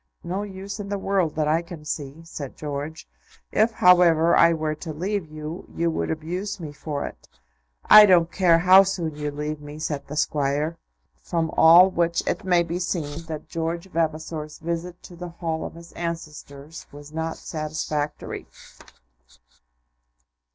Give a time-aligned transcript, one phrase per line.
[0.23, 3.07] "No use in the world, that I can see," said George;
[3.51, 7.29] "if, however, I were to leave you, you would abuse me for it."
[7.85, 10.79] "I don't care how soon you leave me," said the Squire.
[11.21, 15.75] From all which it may be seen that George Vavasor's visit to the hall of
[15.75, 18.47] his ancestors was not satisfactory.